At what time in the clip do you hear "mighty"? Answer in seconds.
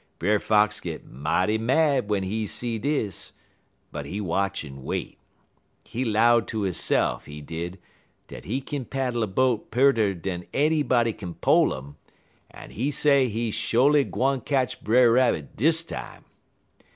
1.05-1.59